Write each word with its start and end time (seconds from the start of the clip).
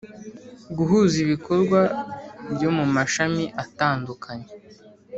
Guhuza 0.77 1.15
ibikorwa 1.25 1.79
byo 2.53 2.69
mu 2.77 2.85
mashami 2.95 3.43
atandukanye 3.63 4.49